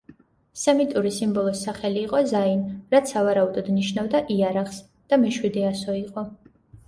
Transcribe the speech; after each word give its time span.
სემიტური 0.59 1.09
სიმბოლოს 1.17 1.59
სახელი 1.65 1.99
იყო 2.05 2.21
ზაინ, 2.31 2.63
რაც 2.95 3.13
სავარაუდოდ 3.15 3.69
ნიშნავდა 3.75 4.21
იარაღს 4.37 4.81
და 5.13 5.23
მეშვიდე 5.27 5.67
ასო 5.73 5.99
იყო. 6.01 6.25